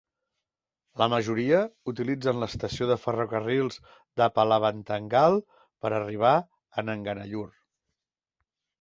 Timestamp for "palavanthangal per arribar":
4.41-6.35